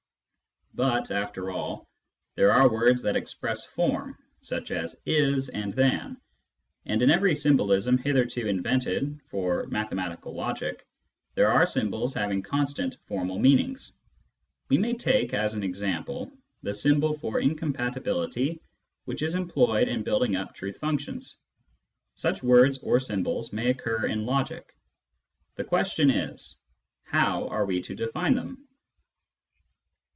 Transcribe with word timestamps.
But, 0.73 1.11
after 1.11 1.51
all, 1.51 1.85
there 2.35 2.53
are 2.53 2.71
words 2.71 3.01
that 3.01 3.17
express 3.17 3.65
form, 3.65 4.17
such 4.41 4.71
as" 4.71 4.95
is" 5.05 5.49
and" 5.49 5.73
than." 5.73 6.15
And 6.85 7.01
in 7.01 7.09
every 7.09 7.35
symbolism 7.35 7.97
hitherto 7.97 8.47
invented 8.47 9.19
for 9.29 9.67
mathematical 9.67 10.33
logic 10.33 10.87
there 11.35 11.49
are 11.51 11.65
symbols 11.65 12.13
having 12.13 12.41
constant 12.41 12.95
formal 13.05 13.37
meanings. 13.37 13.91
We 14.69 14.77
may 14.77 14.93
take 14.93 15.33
as 15.33 15.55
an 15.55 15.63
example 15.63 16.31
the 16.63 16.73
symbol 16.73 17.15
for 17.17 17.41
in 17.41 17.57
compatibility 17.57 18.61
which 19.03 19.21
is 19.23 19.35
employed 19.35 19.89
in 19.89 20.03
building 20.03 20.37
up 20.37 20.55
truth 20.55 20.77
functions. 20.77 21.35
Such 22.15 22.41
words 22.41 22.77
or 22.77 23.01
symbols 23.01 23.51
may 23.51 23.69
occur 23.71 24.05
in 24.05 24.25
logic. 24.25 24.73
The 25.55 25.65
question 25.65 26.09
is: 26.09 26.55
How 27.03 27.49
are 27.49 27.65
we 27.65 27.81
to 27.81 27.93
define 27.93 28.35
them 28.35 28.69